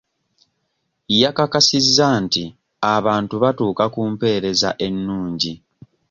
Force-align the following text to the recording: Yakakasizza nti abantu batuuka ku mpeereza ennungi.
Yakakasizza 1.21 2.07
nti 2.23 2.43
abantu 2.95 3.35
batuuka 3.43 3.83
ku 3.93 4.01
mpeereza 4.11 4.69
ennungi. 4.87 5.53